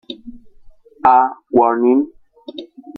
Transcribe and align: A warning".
A 1.05 1.29
warning". 1.51 2.11